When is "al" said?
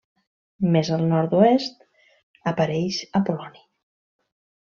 0.95-1.03